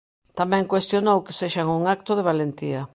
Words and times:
Tamén 0.39 0.69
cuestionou 0.71 1.17
que 1.25 1.37
sexan 1.41 1.67
un 1.77 1.83
acto 1.95 2.11
de 2.15 2.27
valentía. 2.29 2.81